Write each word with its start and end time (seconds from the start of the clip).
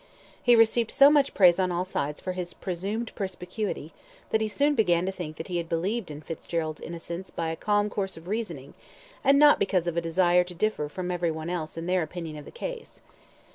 He 0.41 0.55
received 0.55 0.89
so 0.89 1.11
much 1.11 1.35
praise 1.35 1.59
on 1.59 1.71
all 1.71 1.85
sides 1.85 2.19
for 2.19 2.31
his 2.31 2.55
presumed 2.55 3.13
perspicuity, 3.13 3.93
that 4.31 4.41
he 4.41 4.47
soon 4.47 4.73
began 4.73 5.05
to 5.05 5.11
think 5.11 5.35
that 5.37 5.47
he 5.47 5.57
had 5.57 5.69
believed 5.69 6.09
in 6.09 6.21
Fitzgerald's 6.21 6.81
innocence 6.81 7.29
by 7.29 7.49
a 7.51 7.55
calm 7.55 7.87
course 7.87 8.17
of 8.17 8.27
reasoning, 8.27 8.73
and 9.23 9.37
not 9.37 9.59
because 9.59 9.85
of 9.85 9.97
a 9.97 10.01
desire 10.01 10.43
to 10.43 10.55
differ 10.55 10.89
from 10.89 11.11
every 11.11 11.29
one 11.29 11.51
else 11.51 11.77
in 11.77 11.85
their 11.85 12.01
opinion 12.01 12.35
of 12.35 12.45
the 12.45 12.51
case. 12.51 13.03